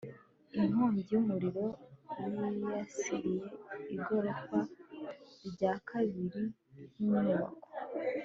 inkongi 0.59 1.01
y'umuriro 1.11 1.65
yibasiye 2.29 3.35
igorofa 3.95 4.59
rya 5.51 5.73
kabiri 5.87 6.43
ry'inyubako 6.91 7.67